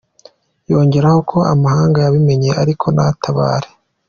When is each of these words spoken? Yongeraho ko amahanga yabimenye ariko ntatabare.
Yongeraho 0.71 1.19
ko 1.31 1.37
amahanga 1.53 1.97
yabimenye 2.05 2.49
ariko 2.61 2.85
ntatabare. 2.95 3.69